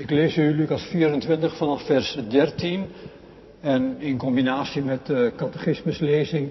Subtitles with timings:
[0.00, 2.84] Ik lees u Lucas 24 vanaf vers 13.
[3.60, 6.50] En in combinatie met de catechismuslezing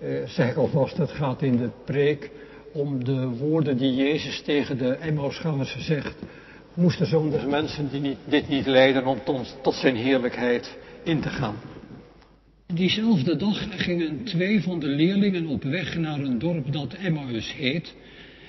[0.00, 2.30] eh, zeg ik alvast, het gaat in de preek
[2.72, 6.14] om de woorden die Jezus tegen de Emmausgangers zegt.
[6.74, 11.28] Moesten zo'n mensen die niet, dit niet leiden om tot, tot zijn heerlijkheid in te
[11.28, 11.56] gaan.
[12.66, 17.94] Diezelfde dag gingen twee van de leerlingen op weg naar een dorp dat Emmaus heet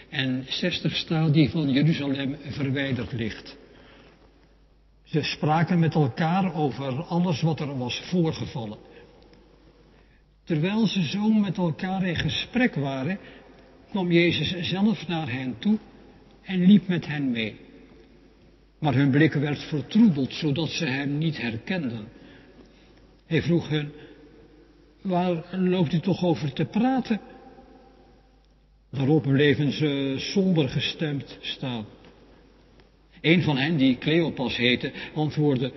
[0.10, 3.58] en 60 stadie van Jeruzalem verwijderd ligt.
[5.10, 8.78] Ze spraken met elkaar over alles wat er was voorgevallen.
[10.44, 13.20] Terwijl ze zo met elkaar in gesprek waren,
[13.90, 15.78] kwam Jezus zelf naar hen toe
[16.42, 17.56] en liep met hen mee.
[18.80, 22.08] Maar hun blik werd vertroebeld, zodat ze hem niet herkenden.
[23.26, 23.92] Hij vroeg hen,
[25.02, 27.20] waar loopt u toch over te praten?
[28.92, 31.86] Daarop bleven ze somber gestemd staan.
[33.22, 35.72] Een van hen, die Cleopas heette, antwoordde,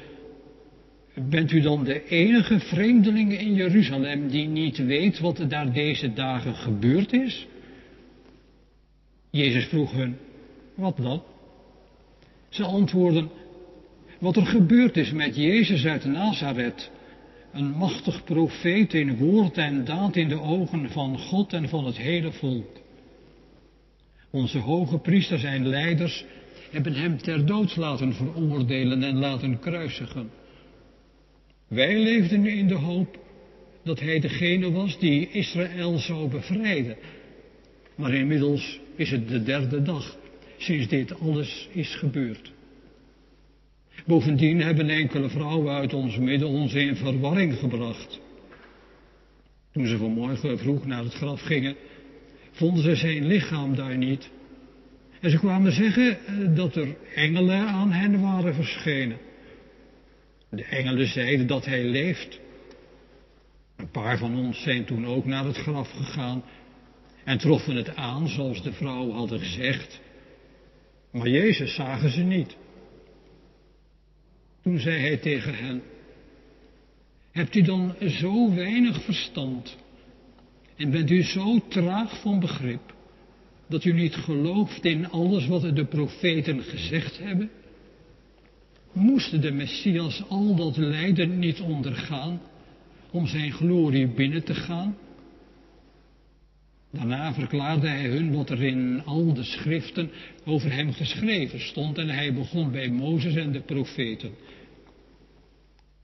[1.15, 6.12] Bent u dan de enige vreemdeling in Jeruzalem die niet weet wat er daar deze
[6.12, 7.47] dagen gebeurd is?
[9.31, 10.17] Jezus vroeg hun,
[10.75, 11.23] wat dan?
[12.49, 13.31] Ze antwoordden,
[14.19, 16.91] wat er gebeurd is met Jezus uit Nazareth,
[17.53, 21.97] een machtig profeet in woord en daad in de ogen van God en van het
[21.97, 22.81] hele volk.
[24.31, 26.25] Onze hoge priesters en leiders
[26.73, 30.31] hebben hem ter dood laten veroordelen en laten kruisigen.
[31.69, 33.19] Wij leefden in de hoop
[33.84, 36.97] dat hij degene was die Israël zou bevrijden.
[37.95, 40.17] Maar inmiddels is het de derde dag
[40.56, 42.53] sinds dit alles is gebeurd.
[44.06, 48.20] Bovendien hebben enkele vrouwen uit ons midden ons in verwarring gebracht.
[49.73, 51.77] Toen ze vanmorgen vroeg naar het graf gingen,
[52.50, 54.31] vonden ze zijn lichaam daar niet.
[55.23, 59.19] En ze kwamen zeggen eh, dat er engelen aan hen waren verschenen.
[60.51, 62.41] De engelen zeiden dat hij leeft.
[63.77, 66.44] Een paar van ons zijn toen ook naar het graf gegaan
[67.25, 70.00] en troffen het aan zoals de vrouw hadden gezegd.
[71.10, 72.56] Maar Jezus zagen ze niet.
[74.62, 75.83] Toen zei hij tegen hen,
[77.31, 79.77] hebt u dan zo weinig verstand
[80.77, 82.94] en bent u zo traag van begrip
[83.72, 87.50] dat u niet gelooft in alles wat de profeten gezegd hebben?
[88.93, 92.41] Moest de Messias al dat lijden niet ondergaan
[93.10, 94.97] om zijn glorie binnen te gaan?
[96.91, 100.10] Daarna verklaarde hij hun wat er in al de schriften
[100.44, 104.31] over hem geschreven stond en hij begon bij Mozes en de profeten.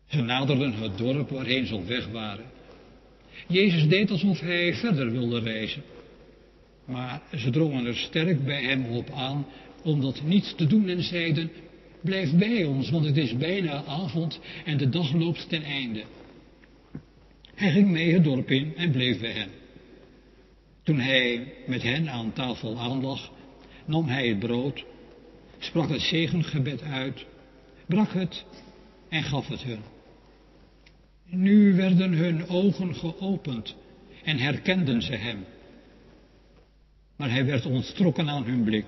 [0.06, 2.44] Ze naderden het dorp waarheen ze op weg waren.
[3.48, 5.82] Jezus deed alsof hij verder wilde reizen.
[6.88, 9.46] Maar ze drongen er sterk bij hem op aan
[9.82, 11.50] om dat niet te doen en zeiden,
[12.00, 16.04] blijf bij ons, want het is bijna avond en de dag loopt ten einde.
[17.54, 19.48] Hij ging mee het dorp in en bleef bij hen.
[20.82, 23.32] Toen hij met hen aan tafel aanlag,
[23.84, 24.84] nam hij het brood,
[25.58, 27.26] sprak het zegengebed uit,
[27.86, 28.44] brak het
[29.08, 29.82] en gaf het hun.
[31.24, 33.76] Nu werden hun ogen geopend
[34.24, 35.44] en herkenden ze hem.
[37.18, 38.86] Maar hij werd onttrokken aan hun blik.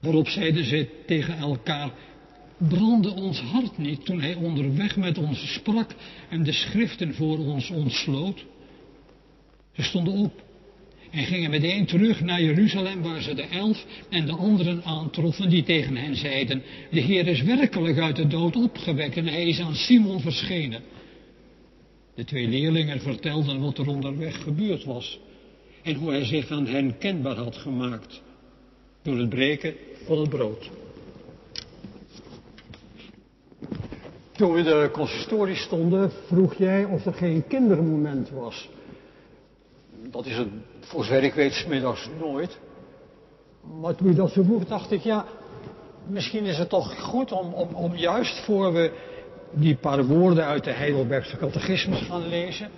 [0.00, 1.90] Waarop zeiden ze tegen elkaar,
[2.56, 5.94] brandde ons hart niet toen hij onderweg met ons sprak
[6.28, 8.44] en de schriften voor ons ontsloot?
[9.72, 10.42] Ze stonden op
[11.10, 15.62] en gingen meteen terug naar Jeruzalem waar ze de elf en de anderen aantroffen die
[15.62, 19.74] tegen hen zeiden, de Heer is werkelijk uit de dood opgewekt en hij is aan
[19.74, 20.82] Simon verschenen.
[22.14, 25.20] De twee leerlingen vertelden wat er onderweg gebeurd was
[25.82, 28.22] en hoe hij zich aan hen kenbaar had gemaakt
[29.02, 29.74] door het breken
[30.06, 30.70] van het brood.
[34.32, 38.68] Toen we in de consistorie stonden, vroeg jij of er geen kindermoment was.
[40.10, 40.48] Dat is het,
[40.80, 42.58] voor zover ik weet, smiddags nooit.
[43.80, 45.24] Maar toen je dat zo vroeg, dacht ik, ja,
[46.06, 48.92] misschien is het toch goed om, om, om juist voor we
[49.50, 52.70] die paar woorden uit de Heidelbergse catechismus gaan lezen,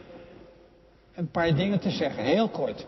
[1.15, 2.87] een paar dingen te zeggen, heel kort.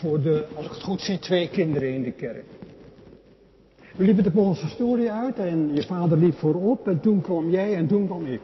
[0.00, 2.44] Voor de, als ik het goed zie, twee kinderen in de kerk.
[3.96, 7.86] We liepen de consistorie uit en je vader liep voorop en toen kwam jij en
[7.86, 8.40] toen kwam ik.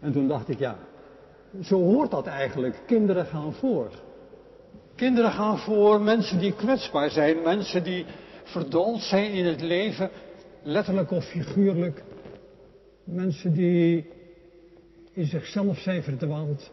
[0.00, 0.78] En toen dacht ik, ja,
[1.62, 2.82] zo hoort dat eigenlijk.
[2.86, 3.90] Kinderen gaan voor.
[4.94, 8.04] Kinderen gaan voor mensen die kwetsbaar zijn, mensen die
[8.42, 10.10] verdoold zijn in het leven,
[10.62, 12.02] letterlijk of figuurlijk.
[13.04, 14.06] Mensen die
[15.12, 16.70] in zichzelf zijn verdwaald.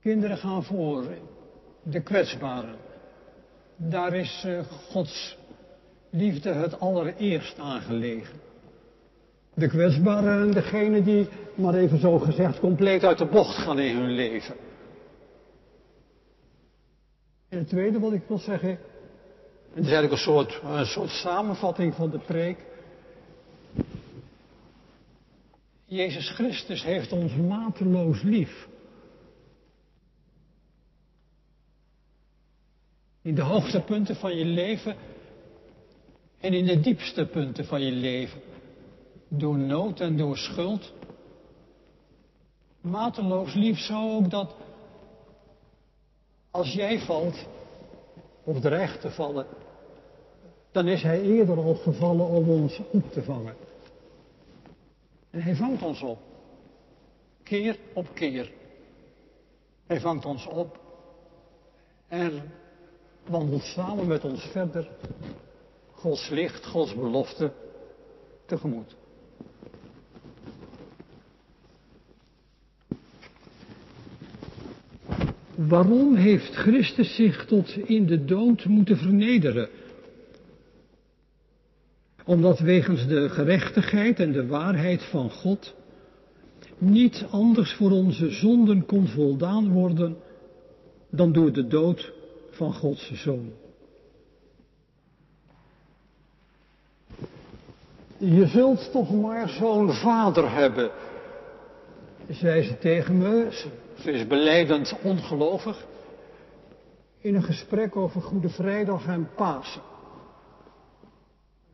[0.00, 1.04] Kinderen gaan voor,
[1.84, 2.76] de kwetsbaren.
[3.76, 4.60] Daar is uh,
[4.90, 5.36] Gods
[6.10, 8.40] liefde het allereerst aangelegen.
[9.54, 13.96] De kwetsbaren en degene die, maar even zo gezegd, compleet uit de bocht gaan in
[13.96, 14.54] hun leven.
[17.48, 18.78] En het tweede wat ik wil zeggen, en
[19.74, 22.58] dat is eigenlijk een soort, een soort samenvatting van de preek.
[25.84, 28.68] Jezus Christus heeft ons mateloos lief.
[33.24, 34.96] In de hoogtepunten van je leven
[36.40, 38.40] en in de diepste punten van je leven.
[39.28, 40.92] Door nood en door schuld.
[42.80, 44.54] Mateloos lief zo ook dat
[46.50, 47.46] als jij valt,
[48.44, 49.46] of dreigt te vallen,
[50.72, 53.54] dan is hij eerder al gevallen om ons op te vangen.
[55.30, 56.18] En hij vangt ons op.
[57.42, 58.52] Keer op keer.
[59.86, 60.80] Hij vangt ons op
[62.08, 62.52] en
[63.28, 64.88] wandelt samen met ons verder
[65.92, 67.52] Gods licht, Gods belofte
[68.46, 68.96] tegemoet.
[75.54, 79.68] Waarom heeft Christus zich tot in de dood moeten vernederen?
[82.24, 85.74] Omdat wegens de gerechtigheid en de waarheid van God
[86.78, 90.16] niet anders voor onze zonden kon voldaan worden
[91.10, 92.12] dan door de dood
[92.54, 93.52] van Gods Zoon.
[98.18, 100.90] Je zult toch maar zo'n vader hebben,
[102.28, 103.48] zei ze tegen me.
[103.98, 105.86] Ze is beleidend ongelovig.
[107.18, 109.82] In een gesprek over Goede Vrijdag en Pasen.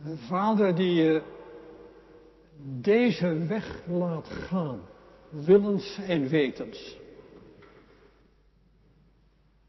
[0.04, 1.22] Een vader die je
[2.62, 4.80] deze weg laat gaan,
[5.28, 6.98] willens en wetens.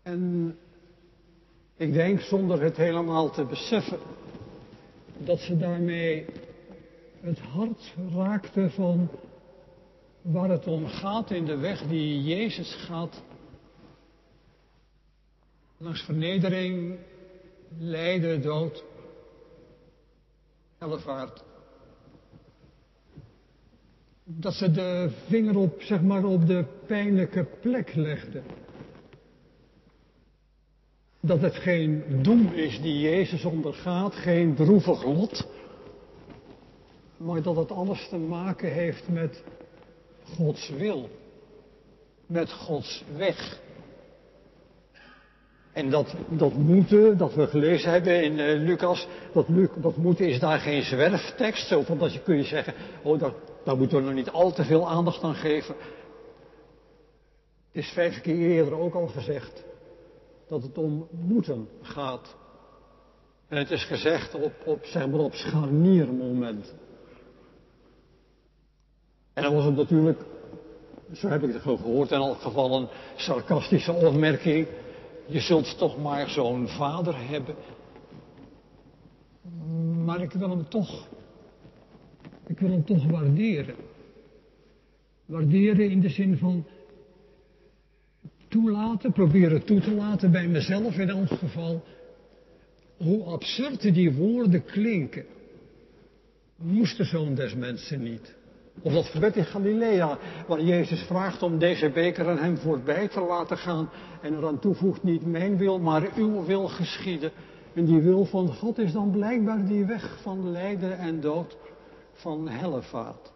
[0.03, 0.57] En
[1.81, 3.99] ik denk zonder het helemaal te beseffen
[5.17, 6.25] dat ze daarmee
[7.21, 9.09] het hart raakte van
[10.21, 13.23] waar het om gaat in de weg die Jezus gaat.
[15.77, 16.97] Langs vernedering,
[17.77, 18.83] lijden, dood,
[20.77, 21.43] hellevaart.
[24.23, 28.41] Dat ze de vinger op, zeg maar, op de pijnlijke plek legde.
[31.23, 35.47] Dat het geen doem is die Jezus ondergaat, geen droevig lot.
[37.17, 39.43] Maar dat het alles te maken heeft met
[40.35, 41.09] Gods wil.
[42.25, 43.59] Met Gods weg.
[45.73, 50.39] En dat, dat moeten, dat we gelezen hebben in uh, Lucas, dat, dat moeten is
[50.39, 51.67] daar geen zwerftekst.
[51.67, 52.73] Zo van dat je kun je zeggen,
[53.03, 53.33] oh daar,
[53.63, 55.75] daar moeten we nog niet al te veel aandacht aan geven.
[57.71, 59.63] Het is vijf keer eerder ook al gezegd
[60.51, 62.35] dat het om moeten gaat.
[63.47, 66.77] En het is gezegd op, op, zeg maar op scharniermomenten.
[69.33, 70.21] En dan was het natuurlijk,
[71.13, 74.67] zo heb ik het gehoord in elk geval, een sarcastische opmerking.
[75.25, 77.55] Je zult toch maar zo'n vader hebben.
[80.05, 81.07] Maar ik wil hem toch,
[82.47, 83.75] ik wil hem toch waarderen.
[85.25, 86.65] Waarderen in de zin van
[88.51, 91.83] toelaten, proberen toe te laten bij mezelf in elk geval.
[92.97, 95.25] Hoe absurd die woorden klinken.
[96.55, 98.35] Moest de zoon des mensen niet.
[98.81, 103.21] Of dat gebed in Galilea, waar Jezus vraagt om deze beker aan hem voorbij te
[103.21, 103.89] laten gaan
[104.21, 107.31] en eraan toevoegt niet mijn wil, maar uw wil geschieden.
[107.73, 111.57] En die wil van God is dan blijkbaar die weg van lijden en dood,
[112.13, 113.31] van hellevaart.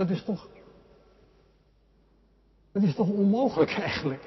[0.00, 0.48] Dat is toch,
[2.72, 4.24] dat is toch onmogelijk eigenlijk.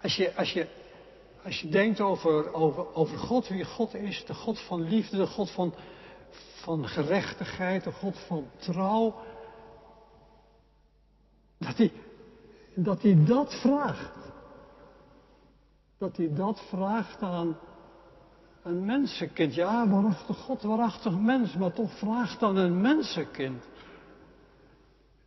[0.00, 0.68] Als je, als je
[1.44, 5.26] als je denkt over, over, over God, wie God is, de God van liefde, de
[5.26, 5.74] God van,
[6.54, 9.14] van gerechtigheid, de God van trouw,
[11.58, 11.92] dat hij,
[12.74, 14.32] dat hij dat vraagt.
[15.98, 17.58] Dat hij dat vraagt aan
[18.62, 19.54] een mensenkind.
[19.54, 23.64] Ja, waarachtig God, waarachtig mens, maar toch vraagt aan een mensenkind.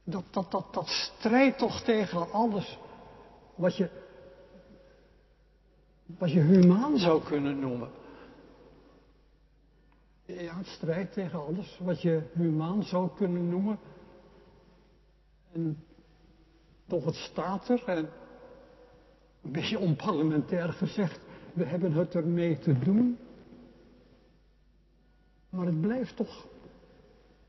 [0.07, 2.77] Dat, dat, dat, dat strijdt toch tegen alles
[3.55, 3.89] wat je
[6.05, 7.89] wat je humaan zou kunnen noemen.
[10.25, 13.79] Ja, het strijdt tegen alles wat je humaan zou kunnen noemen.
[15.51, 15.83] En
[16.88, 18.09] toch het staat er, en
[19.41, 21.19] een beetje onparlementair gezegd,
[21.53, 23.17] we hebben het ermee te doen.
[25.50, 26.47] Maar het blijft toch,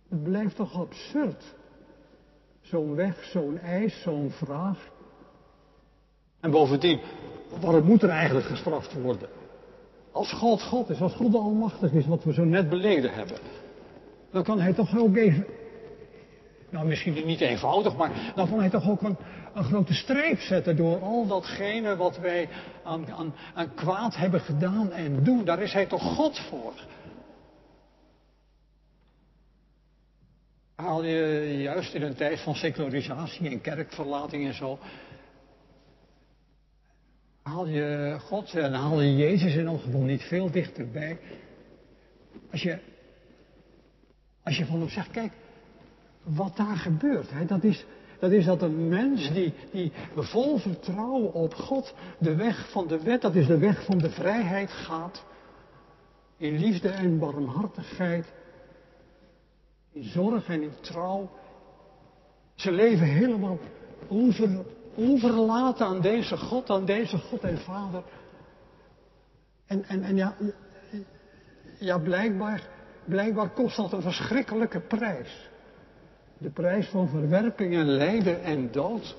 [0.09, 1.55] het blijft toch absurd.
[2.71, 4.91] Zo'n weg, zo'n eis, zo'n vraag.
[6.41, 7.01] En bovendien,
[7.61, 9.29] waarom moet er eigenlijk gestraft worden?
[10.13, 13.39] Als God God is, als God almachtig is, wat we zo net beleden hebben,
[14.31, 15.47] dan kan hij toch ook even,
[16.71, 19.17] nou misschien niet eenvoudig, maar dan kan hij toch ook een,
[19.55, 22.49] een grote streep zetten door al datgene wat wij
[22.85, 25.45] aan, aan, aan kwaad hebben gedaan en doen.
[25.45, 26.73] Daar is hij toch God voor.
[30.77, 34.79] Haal je juist in een tijd van secularisatie en kerkverlating en zo,
[37.43, 41.19] haal je God en haal je Jezus in elk geval niet veel dichterbij.
[42.51, 42.79] Als je,
[44.43, 45.33] als je van hem zegt, kijk,
[46.23, 47.85] wat daar gebeurt, hè, dat, is,
[48.19, 53.03] dat is dat een mens die, die vol vertrouwen op God de weg van de
[53.03, 55.25] wet, dat is de weg van de vrijheid gaat,
[56.37, 58.33] in liefde en barmhartigheid,
[60.01, 61.31] zorg en in trouw,
[62.55, 63.59] zijn leven helemaal
[64.09, 64.65] over,
[64.97, 68.03] overlaten aan deze God, aan deze God en Vader.
[69.67, 70.35] En, en, en ja,
[71.79, 72.69] ja blijkbaar,
[73.05, 75.49] blijkbaar kost dat een verschrikkelijke prijs.
[76.39, 79.17] De prijs van verwerping en lijden en dood.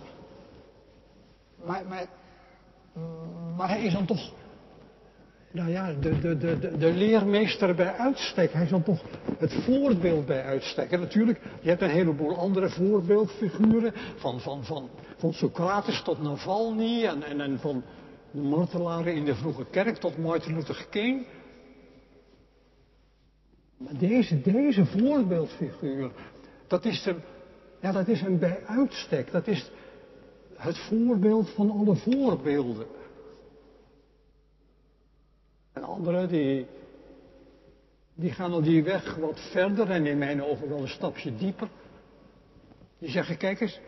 [1.65, 2.05] Maar, maar,
[3.57, 4.31] maar hij is dan toch,
[5.51, 8.53] nou ja, de, de, de, de, leermeester bij uitstek.
[8.53, 9.01] Hij is dan toch
[9.37, 10.91] het voorbeeld bij uitstek.
[10.91, 13.93] En natuurlijk, je hebt een heleboel andere voorbeeldfiguren.
[14.15, 17.83] Van, van, van, van Socrates tot Navalny en, en, en van
[18.31, 21.25] de martelaren in de vroege kerk tot Martin Luther King.
[23.77, 26.11] Maar deze, deze voorbeeldfiguur,
[26.67, 27.21] dat is hem,
[27.81, 29.31] ja, dat is hem bij uitstek.
[29.31, 29.71] Dat is
[30.55, 32.85] het voorbeeld van alle voorbeelden.
[35.97, 36.65] En anderen die,
[38.15, 41.67] die gaan al die weg wat verder en in mijn ogen wel een stapje dieper.
[42.99, 43.79] Die zeggen, kijk eens,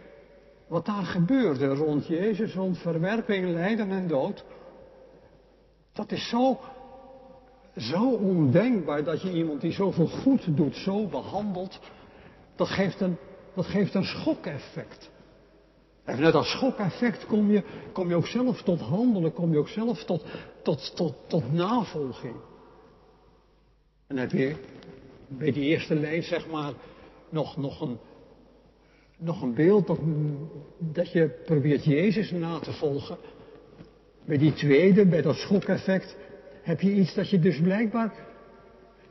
[0.67, 4.43] wat daar gebeurde rond Jezus, rond verwerping, lijden en dood.
[5.93, 6.59] Dat is zo,
[7.77, 11.79] zo ondenkbaar dat je iemand die zoveel goed doet, zo behandelt.
[12.55, 13.17] Dat geeft een,
[13.55, 15.09] dat geeft een schokeffect.
[16.03, 19.67] En net als schokeffect kom je, kom je ook zelf tot handelen, kom je ook
[19.67, 20.25] zelf tot,
[20.69, 22.35] tot, tot, tot navolging.
[24.07, 24.55] En heb je
[25.27, 26.73] bij die eerste lijn, zeg maar,
[27.29, 27.97] nog, nog, een,
[29.17, 29.87] nog een beeld
[30.77, 33.17] dat, je probeert Jezus na te volgen.
[34.25, 36.15] Bij die tweede, bij dat schokeffect,
[36.61, 38.13] heb je iets dat je dus blijkbaar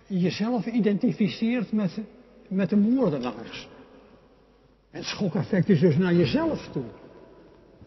[0.06, 1.98] jezelf identificeert met,
[2.48, 3.68] met de moordenaars.
[4.90, 6.84] En schokeffect is dus naar jezelf toe.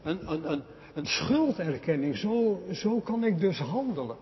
[0.03, 0.61] Een, een, een,
[0.93, 4.17] een schulderkenning, zo, zo kan ik dus handelen.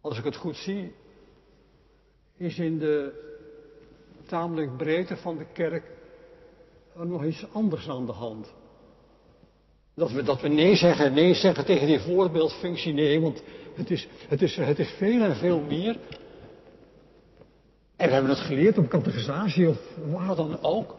[0.00, 0.92] Als ik het goed zie,
[2.36, 3.22] is in de
[4.26, 5.84] tamelijk breedte van de kerk
[6.98, 8.52] er nog iets anders aan de hand.
[9.94, 13.42] Dat we, dat we nee zeggen, nee zeggen tegen die voorbeeldfunctie, nee, want
[13.74, 15.98] het is, het is, het is veel en veel meer.
[17.96, 19.78] En we hebben het geleerd op catechisatie of
[20.10, 20.94] waar dan ook.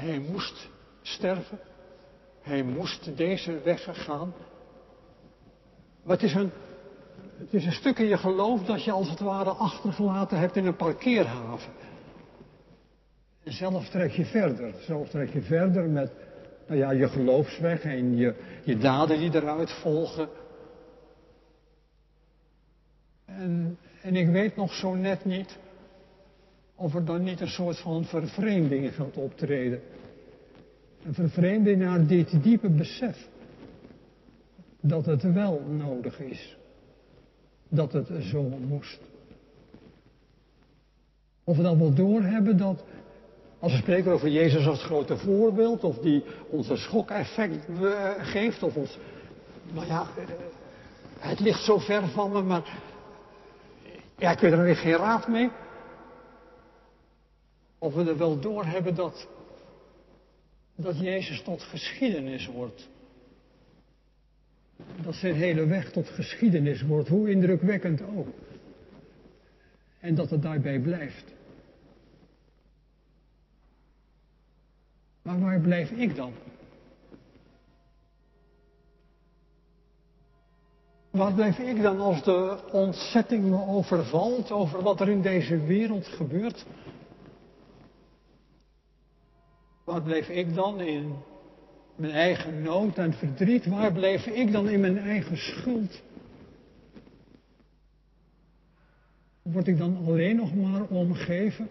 [0.00, 0.68] Hij moest
[1.02, 1.58] sterven.
[2.40, 4.34] Hij moest deze weg gaan.
[6.02, 6.50] Maar het is, een,
[7.38, 10.66] het is een stuk in je geloof dat je als het ware achtergelaten hebt in
[10.66, 11.72] een parkeerhaven.
[13.44, 14.74] En zelf trek je verder.
[14.80, 16.12] Zelf trek je verder met
[16.66, 20.28] nou ja, je geloofsweg en je, je daden die eruit volgen.
[23.24, 25.58] En, en ik weet nog zo net niet
[26.78, 29.80] of er dan niet een soort van vervreemding gaat optreden.
[31.04, 33.28] Een vervreemding naar dit diepe besef
[34.80, 36.56] dat het wel nodig is.
[37.68, 39.00] Dat het zo moest.
[41.44, 42.84] Of we dan wel doorhebben dat,
[43.58, 47.66] als we spreken over Jezus als grote voorbeeld, of die ons een schokeffect
[48.18, 48.98] geeft, of ons,
[49.72, 50.06] nou ja,
[51.18, 52.80] het ligt zo ver van me, maar
[54.18, 55.50] ja, ik weet er weer geen raad mee.
[57.78, 59.28] Of we er wel door hebben dat,
[60.74, 62.88] dat Jezus tot geschiedenis wordt.
[65.02, 68.28] Dat zijn hele weg tot geschiedenis wordt, hoe indrukwekkend ook.
[70.00, 71.24] En dat het daarbij blijft.
[75.22, 76.32] Maar waar blijf ik dan?
[81.10, 86.06] Waar blijf ik dan als de ontzetting me overvalt over wat er in deze wereld
[86.06, 86.66] gebeurt?
[89.88, 91.14] Waar bleef ik dan in
[91.96, 93.66] mijn eigen nood en verdriet?
[93.66, 96.02] Waar bleef ik dan in mijn eigen schuld?
[99.42, 101.68] Word ik dan alleen nog maar omgeven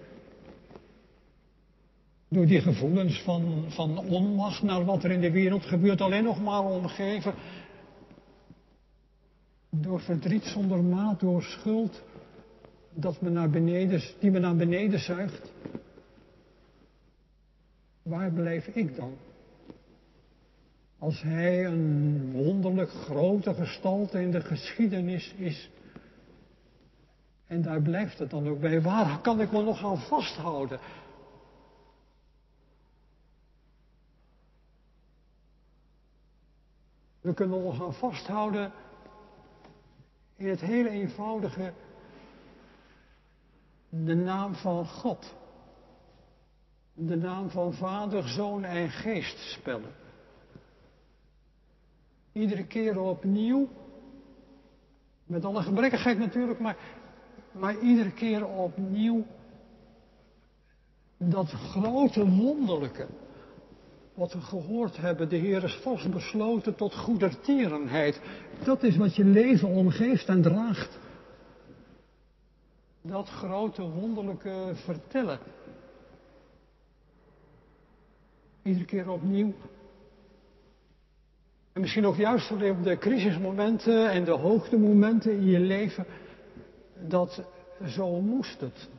[2.27, 6.41] door die gevoelens van, van onmacht naar wat er in de wereld gebeurt, alleen nog
[6.41, 7.33] maar omgeven
[9.69, 12.03] door verdriet zonder maat, door schuld,
[12.93, 15.51] dat me naar beneden, die me naar beneden zuigt.
[18.07, 19.17] Waar blijf ik dan?
[20.99, 25.71] Als hij een wonderlijk grote gestalte in de geschiedenis is.
[27.47, 28.81] En daar blijft het dan ook bij.
[28.81, 30.79] Waar kan ik me nog aan vasthouden?
[37.21, 38.71] We kunnen ons gaan vasthouden
[40.35, 41.73] in het hele eenvoudige,
[43.89, 45.35] de naam van God.
[46.99, 49.91] De naam van Vader, Zoon en Geest spellen.
[52.31, 53.67] Iedere keer opnieuw,
[55.23, 56.77] met alle gebrekkigheid natuurlijk, maar,
[57.51, 59.25] maar iedere keer opnieuw
[61.17, 63.07] dat grote wonderlijke
[64.13, 68.21] wat we gehoord hebben, de Heer is vastbesloten tot goedertierenheid.
[68.63, 70.99] Dat is wat je leven omgeeft en draagt.
[73.01, 75.39] Dat grote wonderlijke vertellen.
[78.67, 79.53] Iedere keer opnieuw.
[81.73, 86.05] En misschien ook juist op de crisismomenten en de hoogtemomenten in je leven.
[87.07, 87.43] Dat
[87.85, 88.89] zo moest het.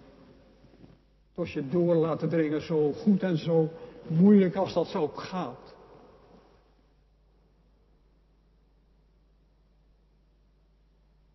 [1.34, 3.68] Tot je door laten dringen zo goed en zo
[4.06, 5.75] moeilijk als dat zo gaat.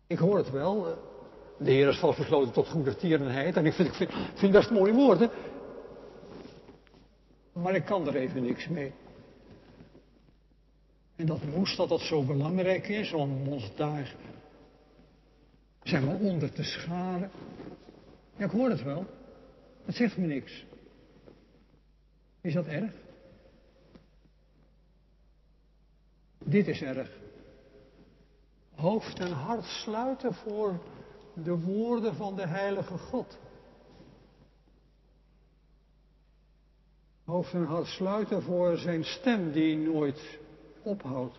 [0.06, 0.86] Ik hoor het wel.
[1.58, 3.56] De Heer is vastbesloten tot goedertierenheid.
[3.56, 5.30] En ik vind, ik vind, vind best mooie woorden.
[7.54, 8.92] Maar ik kan er even niks mee.
[11.16, 14.14] En dat moest dat dat zo belangrijk is om ons daar,
[15.82, 17.30] zeg maar, onder te scharen.
[18.36, 19.06] Ja, ik hoor het wel.
[19.84, 20.64] Het zegt me niks.
[22.40, 22.92] Is dat erg?
[26.38, 27.10] Dit is erg.
[28.74, 30.80] Hoofd en hart sluiten voor
[31.34, 33.38] de woorden van de Heilige God.
[37.24, 40.38] Hoofd en hart sluiten voor zijn stem die nooit
[40.82, 41.38] ophoudt.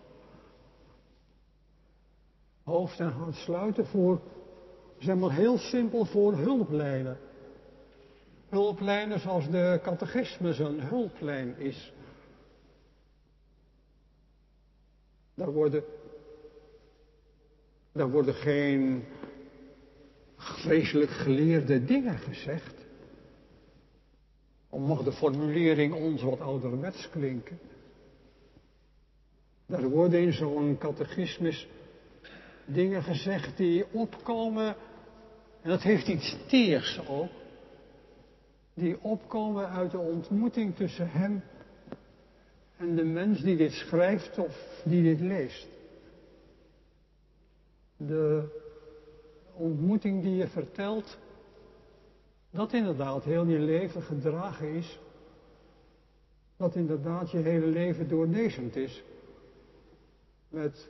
[2.64, 4.20] Hoofd en hart sluiten voor,
[4.98, 7.18] zeg maar heel simpel, voor hulplijnen
[8.48, 11.92] hulplijnen zoals de catechismus een hulplijn is.
[15.34, 15.84] Daar worden,
[17.92, 19.04] daar worden geen
[20.36, 22.85] vreselijk geleerde dingen gezegd.
[24.76, 27.58] Om mag de formulering ons wat ouderwets klinken.
[29.66, 31.68] Daar worden in zo'n catechismus
[32.64, 34.76] dingen gezegd die opkomen,
[35.62, 37.30] en dat heeft iets teers ook,
[38.74, 41.42] die opkomen uit de ontmoeting tussen hem
[42.76, 45.68] en de mens die dit schrijft of die dit leest.
[47.96, 48.48] De
[49.54, 51.18] ontmoeting die je vertelt,
[52.56, 54.98] dat inderdaad heel je leven gedragen is,
[56.56, 59.02] dat inderdaad je hele leven doorlezend is
[60.48, 60.88] met,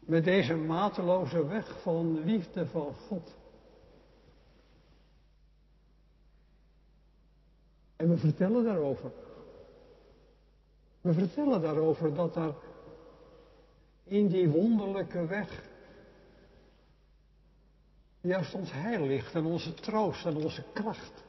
[0.00, 3.36] met deze mateloze weg van liefde van God.
[7.96, 9.10] En we vertellen daarover.
[11.00, 12.54] We vertellen daarover dat er
[14.04, 15.67] in die wonderlijke weg
[18.20, 21.24] juist ons heil ligt en onze troost en onze kracht.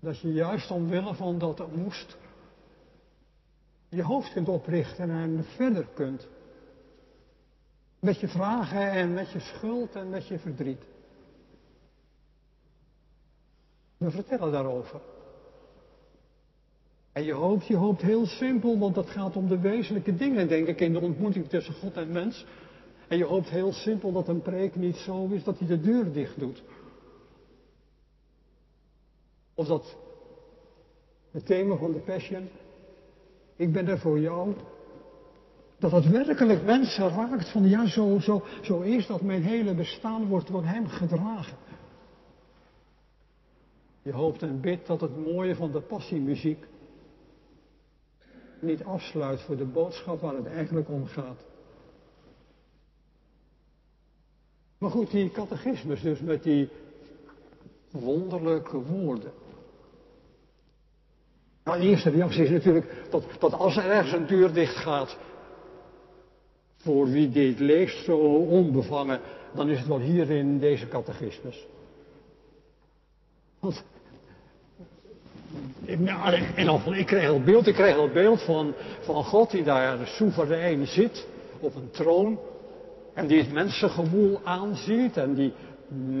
[0.00, 2.16] Dat je juist omwille van dat het moest
[3.88, 6.28] je hoofd kunt oprichten en verder kunt.
[8.00, 10.82] Met je vragen en met je schuld en met je verdriet.
[13.96, 15.00] We vertellen daarover.
[17.12, 20.66] En je hoopt, je hoopt heel simpel, want dat gaat om de wezenlijke dingen, denk
[20.66, 22.46] ik, in de ontmoeting tussen God en mens.
[23.08, 26.12] En je hoopt heel simpel dat een preek niet zo is dat hij de deur
[26.12, 26.62] dicht doet.
[29.54, 29.96] Of dat
[31.30, 32.48] het thema van de Passion,
[33.56, 34.54] ik ben er voor jou,
[35.78, 40.26] dat het werkelijk mensen raakt van ja, zo, zo, zo is dat mijn hele bestaan
[40.26, 41.56] wordt door hem gedragen.
[44.02, 46.66] Je hoopt en bidt dat het mooie van de passiemuziek
[48.60, 51.44] niet afsluit voor de boodschap waar het eigenlijk om gaat.
[54.78, 56.68] Maar goed, die catechismus dus met die
[57.90, 59.32] wonderlijke woorden.
[61.64, 62.86] Nou, de eerste reactie is natuurlijk
[63.38, 65.16] dat, als er ergens een deur dicht gaat,
[66.76, 69.20] voor wie dit leest zo onbevangen,
[69.54, 71.66] dan is het wel hier in deze catechismus.
[73.58, 73.84] Want
[75.84, 75.98] ik,
[76.54, 80.86] en ik kreeg het beeld, ik kreeg het beeld van, van God die daar soeverein
[80.86, 81.26] zit
[81.60, 82.38] op een troon.
[83.18, 85.52] En die het mensengewoel aanziet en die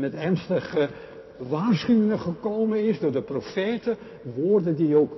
[0.00, 0.88] met ernstige
[1.36, 3.96] waarschuwingen gekomen is door de profeten.
[4.34, 5.12] Woorden die ook,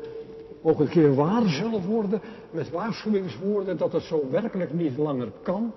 [0.62, 2.20] ook een keer waar zullen worden.
[2.50, 5.74] Met waarschuwingswoorden dat het zo werkelijk niet langer kan.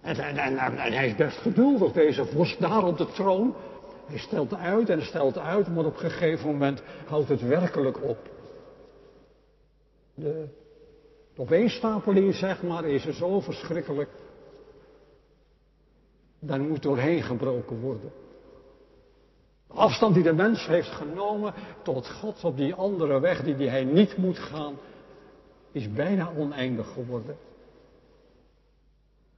[0.00, 3.54] En, en, hij is best geduldig, deze vorst daar op de troon.
[4.06, 8.18] Hij stelt uit en stelt uit, maar op een gegeven moment houdt het werkelijk op.
[10.14, 10.48] De
[11.36, 14.08] opeenstapeling, zeg maar, is er zo verschrikkelijk.
[16.46, 18.12] Daar moet doorheen gebroken worden.
[19.66, 23.84] De afstand die de mens heeft genomen tot God op die andere weg die hij
[23.84, 24.74] niet moet gaan,
[25.72, 27.36] is bijna oneindig geworden.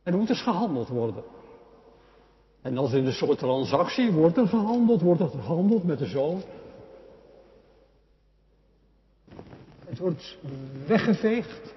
[0.03, 1.25] En er moet dus gehandeld worden.
[2.63, 6.43] En als in een soort transactie wordt er gehandeld, wordt er gehandeld met de zoon.
[9.87, 10.39] Het wordt
[10.87, 11.75] weggeveegd,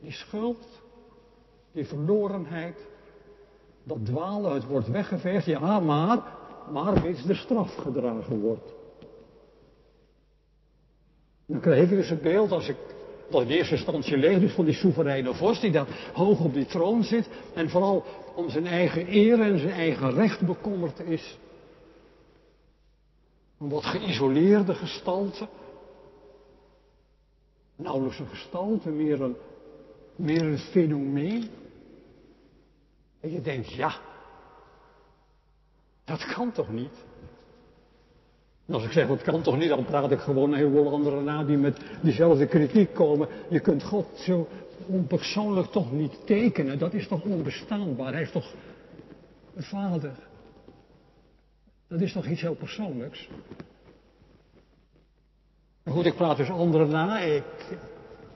[0.00, 0.66] die schuld,
[1.72, 2.88] die verlorenheid,
[3.82, 6.18] dat dwalen, het wordt weggeveegd, ja, maar,
[6.72, 8.72] maar mits de straf gedragen wordt.
[11.46, 12.76] Dan krijg ik dus een beeld als ik
[13.30, 16.66] dat in eerste instantie leeg is van die soevereine vorst die daar hoog op die
[16.66, 21.38] troon zit en vooral om zijn eigen eer en zijn eigen recht bekommerd is.
[23.58, 25.48] Een wat geïsoleerde gestalte.
[27.76, 29.36] Nauwelijks een gestalte, meer een,
[30.16, 31.48] meer een fenomeen.
[33.20, 33.94] En je denkt, ja,
[36.04, 37.04] dat kan toch niet?
[38.70, 41.44] Als ik zeg, dat kan toch niet, dan praat ik gewoon een heleboel anderen na
[41.44, 43.28] die met diezelfde kritiek komen.
[43.48, 44.48] Je kunt God zo
[44.86, 46.78] onpersoonlijk toch niet tekenen.
[46.78, 48.12] Dat is toch onbestaanbaar.
[48.12, 48.54] Hij is toch
[49.54, 50.12] een vader.
[51.88, 53.28] Dat is toch iets heel persoonlijks.
[55.82, 57.18] Maar goed, ik praat dus anderen na.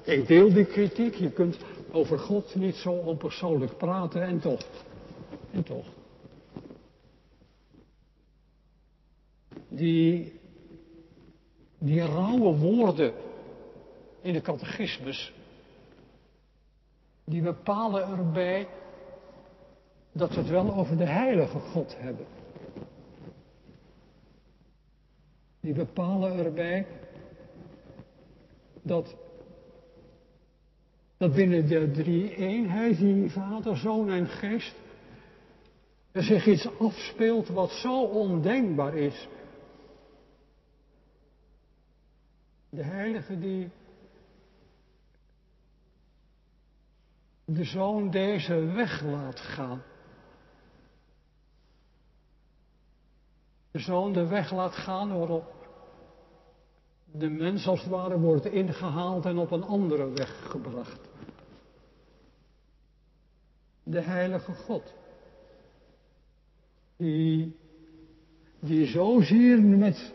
[0.02, 1.14] Ik deel die kritiek.
[1.14, 1.56] Je kunt
[1.94, 4.66] over God niet zo onpersoonlijk praten en toch.
[5.50, 5.86] En toch.
[9.68, 10.40] Die,
[11.78, 13.12] die rauwe woorden
[14.20, 15.32] in de catechismus,
[17.24, 18.68] die bepalen erbij
[20.12, 22.26] dat we het wel over de heilige God hebben.
[25.60, 26.86] Die bepalen erbij
[28.82, 29.16] dat,
[31.16, 34.74] dat binnen de drie eenheid, die Vader, Zoon en Geest,
[36.12, 39.28] er zich iets afspeelt wat zo ondenkbaar is.
[42.68, 43.70] De heilige die
[47.44, 49.82] de zoon deze weg laat gaan.
[53.70, 55.53] De zoon de weg laat gaan waarop
[57.16, 61.00] de mens als het ware wordt ingehaald en op een andere weg gebracht.
[63.82, 64.94] De heilige God.
[66.96, 67.56] Die,
[68.60, 70.12] die zozeer met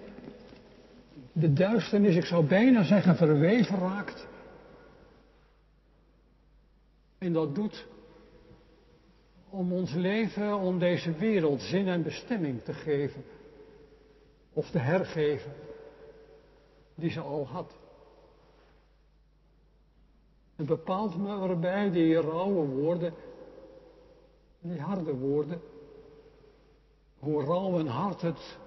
[1.32, 4.28] de duisternis, ik zou bijna zeggen, verweven raakt.
[7.18, 7.88] En dat doet
[9.50, 13.24] om ons leven, om deze wereld zin en bestemming te geven.
[14.54, 15.52] Of te hergeven,
[17.00, 17.78] die ze al had.
[20.56, 23.14] Het bepaalt me erbij die rauwe woorden,
[24.60, 25.62] die harde woorden,
[27.20, 28.58] hoe rauw en hard het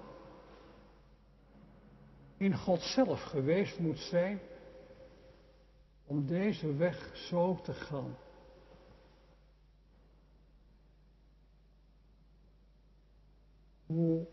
[2.37, 4.39] in God zelf geweest moet zijn
[6.05, 8.17] om deze weg zo te gaan.
[13.85, 14.27] Hoe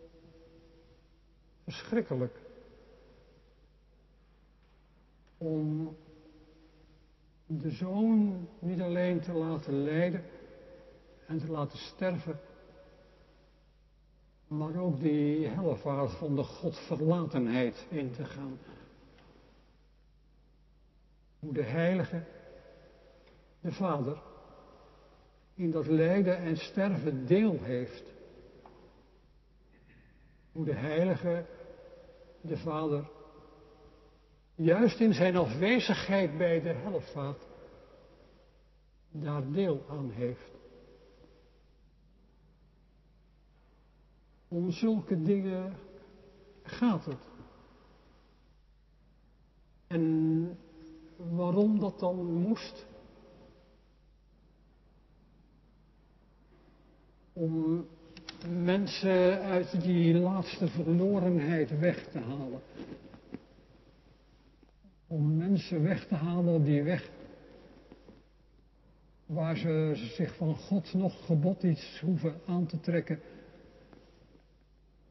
[1.64, 2.49] verschrikkelijk
[5.40, 5.96] om
[7.46, 10.24] de zoon niet alleen te laten lijden
[11.26, 12.40] en te laten sterven,
[14.46, 18.58] maar ook die hellevaart van de godverlatenheid in te gaan.
[21.38, 22.24] Hoe de Heilige,
[23.60, 24.22] de Vader,
[25.54, 28.12] in dat lijden en sterven deel heeft.
[30.52, 31.44] Hoe de Heilige,
[32.40, 33.10] de Vader,
[34.62, 37.46] juist in zijn afwezigheid bij de hellevaart
[39.10, 40.50] daar deel aan heeft.
[44.48, 45.76] Om zulke dingen
[46.62, 47.28] gaat het.
[49.86, 50.58] En
[51.16, 52.86] waarom dat dan moest?
[57.32, 57.86] Om
[58.48, 62.60] mensen uit die laatste verlorenheid weg te halen.
[65.10, 67.10] Om mensen weg te halen die weg
[69.26, 73.20] waar ze zich van God nog gebod iets hoeven aan te trekken.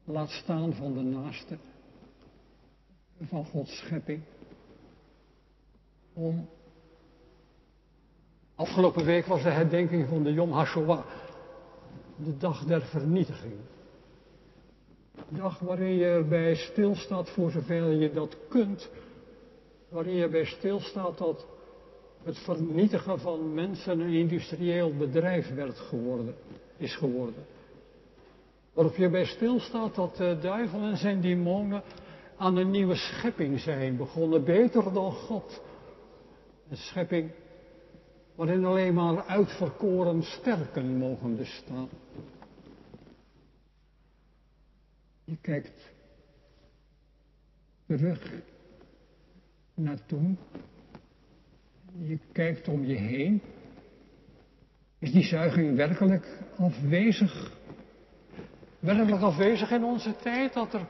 [0.04, 1.58] Laat staan van de naaste,
[3.20, 4.22] van Gods schepping.
[6.12, 6.48] Om.
[8.54, 11.06] Afgelopen week was de herdenking van de Yom HaShoah,
[12.16, 13.60] de dag der vernietiging.
[15.14, 18.90] De dag waarin je erbij stilstaat voor zover je dat kunt,
[19.90, 21.46] waarin je bij stilstaat dat
[22.22, 26.34] het vernietigen van mensen een industrieel bedrijf werd geworden,
[26.76, 27.44] is geworden.
[28.72, 31.82] Waarop je bij stilstaat dat de duivel en zijn demonen
[32.36, 35.62] aan een nieuwe schepping zijn begonnen, beter dan God.
[36.68, 37.30] Een schepping
[38.34, 41.88] waarin alleen maar uitverkoren sterken mogen bestaan.
[45.24, 45.92] Je kijkt
[47.86, 48.32] terug
[49.82, 50.38] naar toen.
[51.98, 53.42] Je kijkt om je heen.
[54.98, 57.52] Is die zuiging werkelijk afwezig?
[58.78, 60.52] Werkelijk afwezig in onze tijd?
[60.52, 60.86] Dat er,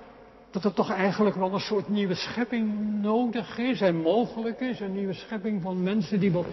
[0.50, 4.80] dat er toch eigenlijk wel een soort nieuwe schepping nodig is en mogelijk is?
[4.80, 6.46] Een nieuwe schepping van mensen die wat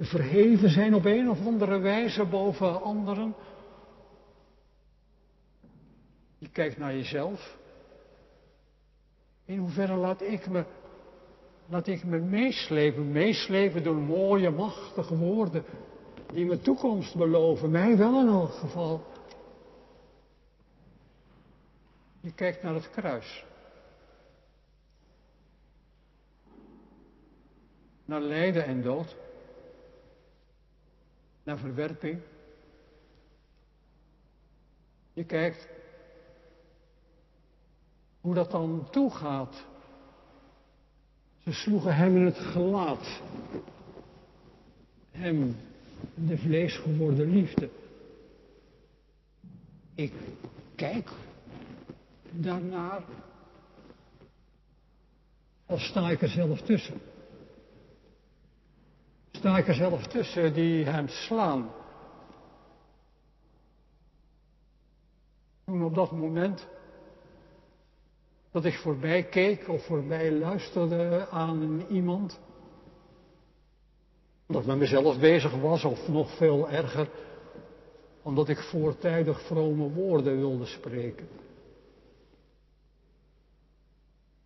[0.00, 3.34] verheven zijn op een of andere wijze boven anderen?
[6.38, 7.56] Je kijkt naar jezelf.
[9.44, 10.64] In hoeverre laat ik me
[11.72, 15.64] Laat ik me meeslepen, meeslepen door mooie, machtige woorden
[16.32, 17.70] die me toekomst beloven.
[17.70, 19.06] Mij wel in elk geval.
[22.20, 23.44] Je kijkt naar het kruis.
[28.04, 29.16] Naar lijden en dood.
[31.42, 32.22] Naar verwerping.
[35.12, 35.68] Je kijkt
[38.20, 39.70] hoe dat dan toegaat
[41.44, 43.20] ze sloegen hem in het gelaat.
[45.10, 45.56] Hem,
[46.14, 47.70] de vlees geworden liefde.
[49.94, 50.12] Ik
[50.74, 51.10] kijk
[52.30, 53.02] daarnaar.
[55.66, 57.00] Of sta ik er zelf tussen?
[59.30, 61.70] Sta ik er zelf tussen die hem slaan?
[65.64, 66.66] Toen op dat moment
[68.52, 72.40] dat ik voorbij keek of voorbij luisterde aan iemand.
[74.46, 77.08] Dat ik met mezelf bezig was of nog veel erger,
[78.22, 81.28] omdat ik voortijdig vrome woorden wilde spreken.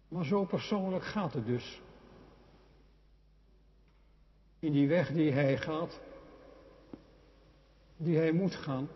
[0.09, 1.81] Maar zo persoonlijk gaat het dus.
[4.59, 6.01] In die weg die hij gaat,
[7.97, 8.89] die hij moet gaan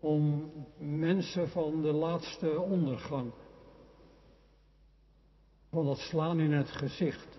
[0.00, 3.32] om mensen van de laatste ondergang,
[5.70, 7.38] van dat slaan in het gezicht,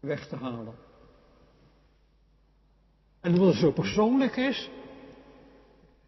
[0.00, 0.74] weg te halen.
[3.20, 4.70] En omdat het zo persoonlijk is,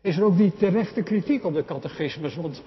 [0.00, 2.34] is er ook die terechte kritiek op de catechismus.
[2.34, 2.62] Want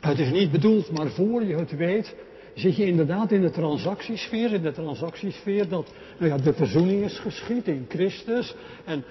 [0.00, 2.16] het is niet bedoeld, maar voor je het weet,
[2.54, 7.18] zit je inderdaad in de transactiesfeer, in de transactiesfeer dat nou ja, de verzoening is
[7.18, 8.54] geschied in Christus.
[8.84, 9.04] En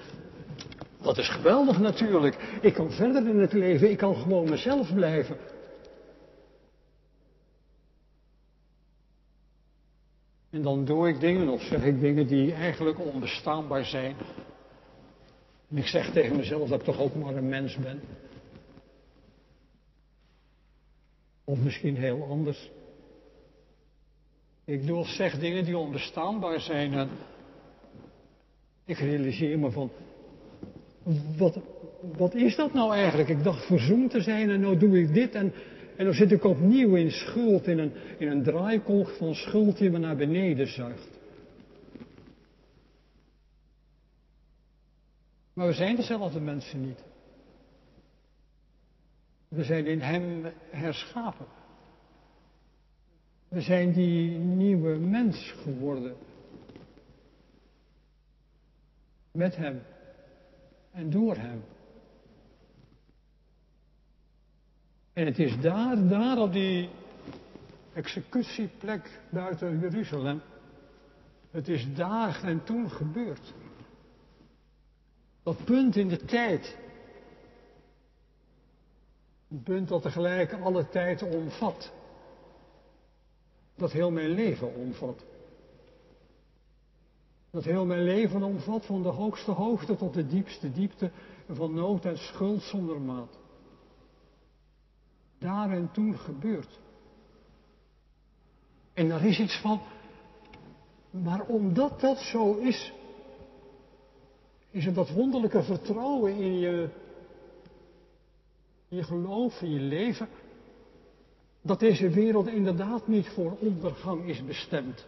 [1.02, 2.58] dat is geweldig natuurlijk.
[2.60, 5.36] Ik kan verder in het leven, ik kan gewoon mezelf blijven.
[10.50, 14.16] En dan doe ik dingen of zeg ik dingen die eigenlijk onbestaanbaar zijn.
[15.68, 18.00] En ik zeg tegen mezelf dat ik toch ook maar een mens ben.
[21.44, 22.70] Of misschien heel anders.
[24.64, 27.10] Ik doe of zeg dingen die onbestaanbaar zijn en
[28.84, 29.90] ik realiseer me van,
[31.36, 31.58] wat,
[32.16, 33.28] wat is dat nou eigenlijk?
[33.28, 35.52] Ik dacht verzoend te zijn en nou doe ik dit en,
[35.96, 39.90] en dan zit ik opnieuw in schuld, in een, in een draaikolk van schuld die
[39.90, 41.20] me naar beneden zuigt.
[45.52, 47.04] Maar we zijn dezelfde mensen niet.
[49.48, 51.46] We zijn in Hem herschapen.
[53.48, 56.16] We zijn die nieuwe mens geworden.
[59.32, 59.82] Met Hem
[60.92, 61.64] en door hem.
[65.12, 66.90] En het is daar, daar op die
[67.92, 70.42] executieplek buiten Jeruzalem.
[71.50, 73.54] Het is daar en toen gebeurd.
[75.42, 76.78] Dat punt in de tijd.
[79.50, 81.92] Een punt dat tegelijk alle tijd omvat.
[83.76, 85.24] Dat heel mijn leven omvat.
[87.52, 91.10] Dat heel mijn leven omvat van de hoogste hoogte tot de diepste diepte
[91.50, 93.38] van nood en schuld zonder maat.
[95.38, 96.80] Daar en toen gebeurt.
[98.92, 99.80] En er is iets van,
[101.10, 102.92] maar omdat dat zo is,
[104.70, 106.88] is er dat wonderlijke vertrouwen in je,
[108.88, 110.28] in je geloof, in je leven,
[111.62, 115.06] dat deze wereld inderdaad niet voor ondergang is bestemd,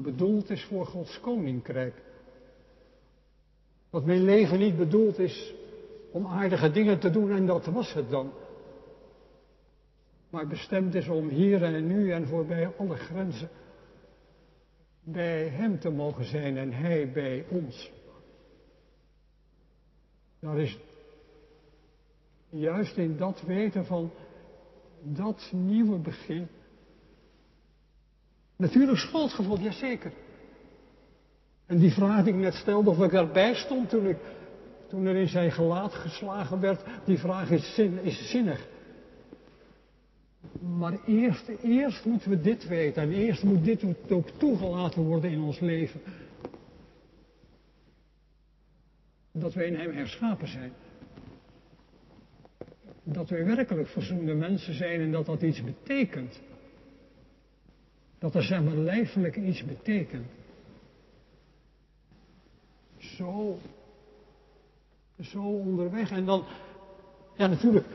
[0.00, 1.94] bedoeld is voor Gods koninkrijk.
[3.90, 5.54] Dat mijn leven niet bedoeld is
[6.10, 8.32] om aardige dingen te doen en dat was het dan.
[10.30, 13.48] Maar bestemd is om hier en nu en voorbij alle grenzen
[15.02, 17.90] bij Hem te mogen zijn en Hij bij ons.
[20.38, 20.78] Daar is
[22.48, 24.10] juist in dat weten van
[25.02, 26.48] dat nieuwe begin.
[28.56, 30.12] Natuurlijk schuldgevoel, jazeker.
[31.66, 34.16] En die vraag die ik net stelde of ik erbij stond toen, ik,
[34.88, 38.66] toen er in zijn gelaat geslagen werd, die vraag is, zin, is zinnig.
[40.60, 45.40] Maar eerst, eerst moeten we dit weten en eerst moet dit ook toegelaten worden in
[45.40, 46.00] ons leven.
[49.32, 50.72] Dat we in Hem herschapen zijn.
[53.02, 56.40] Dat we werkelijk verzoende mensen zijn en dat dat iets betekent.
[58.18, 60.26] Dat er zeg maar lijfelijk iets betekent.
[62.98, 63.58] Zo,
[65.20, 66.10] zo onderweg.
[66.10, 66.44] En dan,
[67.36, 67.86] ja natuurlijk,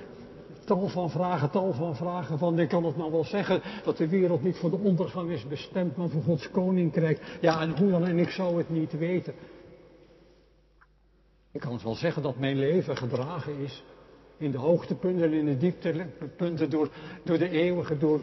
[0.66, 4.08] tal van vragen, tal van vragen van, ik kan het nou wel zeggen, dat de
[4.08, 7.38] wereld niet voor de ondergang is bestemd, maar voor Gods koninkrijk.
[7.42, 9.34] Ja, en hoe dan, en ik zou het niet weten.
[11.52, 13.84] Ik kan het wel zeggen dat mijn leven gedragen is
[14.38, 16.90] in de hoogtepunten en in de dieptepunten door,
[17.24, 18.22] door de eeuwige, door,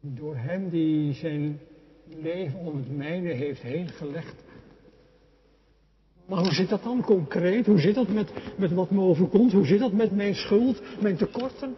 [0.00, 1.60] door hem die zijn
[2.04, 4.42] leven om het mijne heeft heen gelegd.
[6.26, 7.66] Maar hoe zit dat dan concreet?
[7.66, 9.52] Hoe zit dat met, met wat me overkomt?
[9.52, 11.76] Hoe zit dat met mijn schuld, mijn tekorten?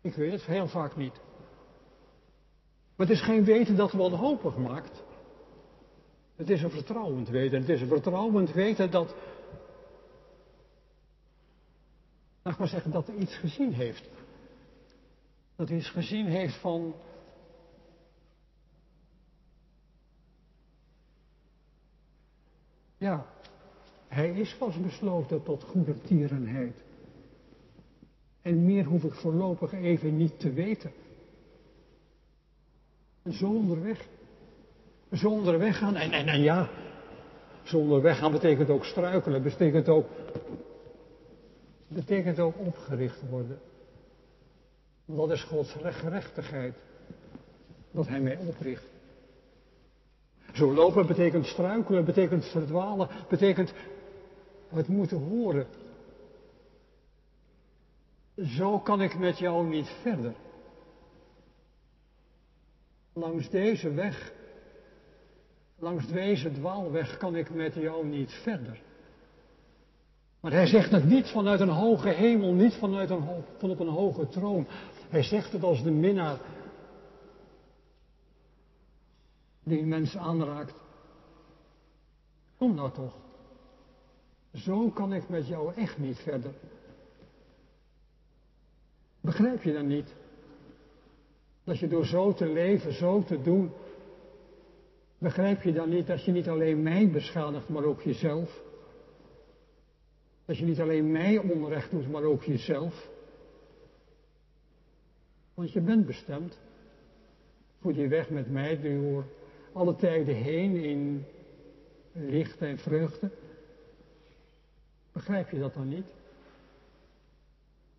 [0.00, 1.20] Ik weet het heel vaak niet.
[2.96, 5.02] Maar het is geen weten dat wanhopig maakt.
[6.36, 7.60] Het is een vertrouwend weten.
[7.60, 9.14] Het is een vertrouwend weten dat.
[12.42, 14.10] Laat maar zeggen dat hij iets gezien heeft.
[15.56, 16.94] Dat hij gezien heeft van
[23.02, 23.26] Ja,
[24.08, 26.82] hij is vastbesloten tot goede tierenheid.
[28.42, 30.92] En meer hoef ik voorlopig even niet te weten.
[33.30, 34.08] Zo onderweg.
[35.12, 35.96] Zo gaan.
[35.96, 36.68] En, en, en ja,
[37.62, 39.42] zo onderweg gaan betekent ook struikelen.
[39.42, 40.06] Betekent ook,
[41.88, 43.58] betekent ook opgericht worden.
[45.04, 46.74] Dat is Gods gerechtigheid.
[47.90, 48.90] Dat hij mij opricht.
[50.52, 53.72] Zo lopen betekent struikelen, betekent verdwalen, betekent
[54.68, 55.66] het moeten horen.
[58.36, 60.34] Zo kan ik met jou niet verder.
[63.12, 64.32] Langs deze weg,
[65.78, 68.80] langs deze dwaalweg kan ik met jou niet verder.
[70.40, 73.24] Maar hij zegt het niet vanuit een hoge hemel, niet vanuit een,
[73.58, 74.66] van op een hoge troon.
[75.12, 76.40] Hij zegt het als de minnaar
[79.62, 80.74] die mensen aanraakt.
[82.58, 83.14] Kom nou toch.
[84.54, 86.54] Zo kan ik met jou echt niet verder.
[89.20, 90.14] Begrijp je dan niet?
[91.64, 93.72] Dat je door zo te leven, zo te doen,
[95.18, 98.62] begrijp je dan niet dat je niet alleen mij beschadigt, maar ook jezelf?
[100.44, 103.10] Dat je niet alleen mij onrecht doet, maar ook jezelf?
[105.54, 106.58] Want je bent bestemd
[107.80, 109.24] voor die weg met mij door
[109.72, 111.24] alle tijden heen in
[112.12, 113.30] licht en vreugde.
[115.12, 116.06] Begrijp je dat dan niet?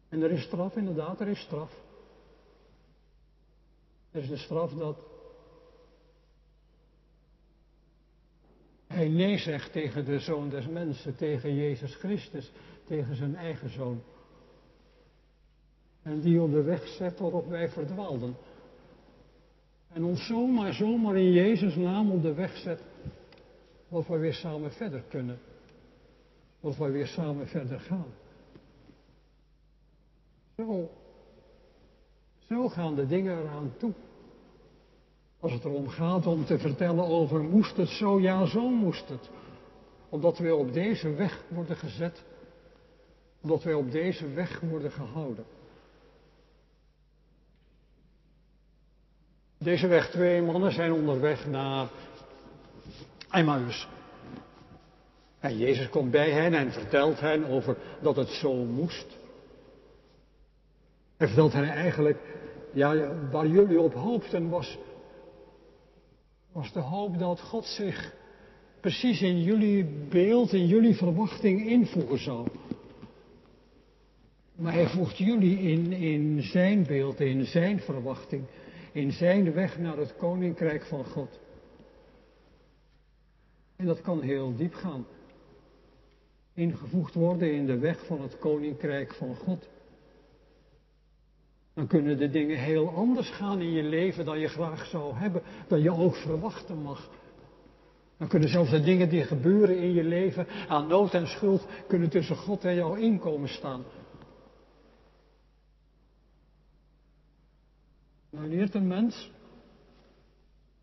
[0.10, 1.82] En er is straf, inderdaad, er is straf.
[4.12, 4.98] Er is de straf dat
[8.88, 12.52] hij nee zegt tegen de zoon des mensen, tegen Jezus Christus,
[12.86, 14.04] tegen zijn eigen zoon.
[16.04, 18.36] En die op de weg zet waarop wij verdwaalden.
[19.94, 22.82] En ons zomaar, zomaar in Jezus' naam op de weg zet.
[23.88, 25.40] Wat we weer samen verder kunnen.
[26.60, 28.14] Wat we weer samen verder gaan.
[30.56, 30.90] Zo,
[32.48, 33.94] zo gaan de dingen eraan toe.
[35.40, 39.30] Als het erom gaat om te vertellen over moest het zo, ja zo moest het.
[40.10, 42.24] Omdat we op deze weg worden gezet.
[43.42, 45.46] Omdat we op deze weg worden gehouden.
[49.64, 51.88] Deze weg twee mannen zijn onderweg naar
[53.32, 53.88] Emmaus.
[55.40, 59.06] En Jezus komt bij hen en vertelt hen over dat het zo moest.
[61.18, 62.20] Hij vertelt hen eigenlijk,
[62.74, 64.78] ja, waar jullie op hoopten was,
[66.52, 68.14] was de hoop dat God zich
[68.80, 72.48] precies in jullie beeld, in jullie verwachting invoegen zou.
[74.56, 78.44] Maar hij voegt jullie in, in zijn beeld, in zijn verwachting,
[78.94, 81.40] in zijn weg naar het koninkrijk van God.
[83.76, 85.06] En dat kan heel diep gaan.
[86.54, 89.68] Ingevoegd worden in de weg van het koninkrijk van God.
[91.74, 95.42] Dan kunnen de dingen heel anders gaan in je leven dan je graag zou hebben,
[95.68, 97.10] dan je ook verwachten mag.
[98.18, 102.10] Dan kunnen zelfs de dingen die gebeuren in je leven aan nood en schuld kunnen
[102.10, 103.84] tussen God en jouw inkomen staan.
[108.34, 109.32] Dan leert een mens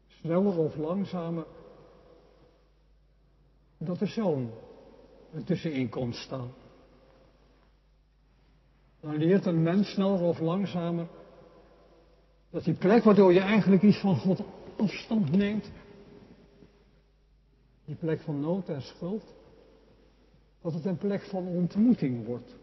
[0.08, 1.46] sneller of langzamer
[3.78, 6.52] dat er tussenin komt staan.
[9.00, 11.06] Dan leert een mens sneller of langzamer
[12.50, 14.42] dat die plek waardoor je eigenlijk iets van God
[14.76, 15.70] afstand neemt,
[17.84, 19.34] die plek van nood en schuld,
[20.60, 22.56] dat het een plek van ontmoeting wordt.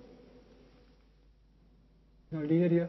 [2.29, 2.87] Dan leer je,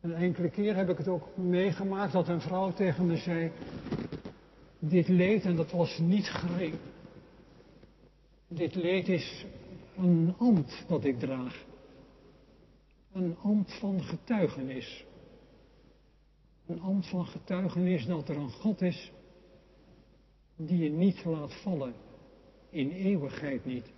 [0.00, 3.52] een enkele keer heb ik het ook meegemaakt dat een vrouw tegen me zei,
[4.78, 6.74] dit leed, en dat was niet gering,
[8.48, 9.44] dit leed is
[9.96, 11.66] een ambt dat ik draag.
[13.12, 15.04] Een ambt van getuigenis.
[16.66, 19.12] Een ambt van getuigenis dat er een God is
[20.56, 21.94] die je niet laat vallen.
[22.70, 23.92] In eeuwigheid niet.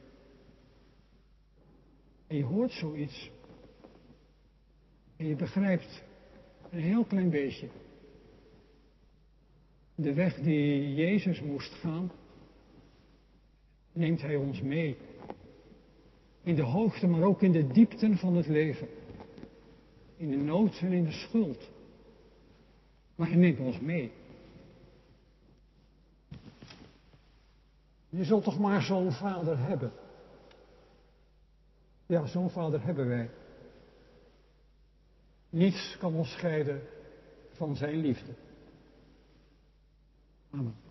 [2.27, 3.31] En je hoort zoiets.
[5.21, 6.03] En je begrijpt
[6.71, 7.69] een heel klein beetje.
[9.95, 12.13] De weg die Jezus moest gaan,
[13.93, 14.97] neemt Hij ons mee.
[16.43, 18.89] In de hoogte, maar ook in de diepten van het leven.
[20.17, 21.71] In de nood en in de schuld.
[23.15, 24.13] Maar Hij neemt ons mee.
[28.09, 29.93] Je zult toch maar zo'n vader hebben.
[32.07, 33.31] Ja, zo'n vader hebben wij.
[35.51, 36.81] Niets kan ons scheiden
[37.51, 38.35] van zijn liefde.
[40.51, 40.90] Amen.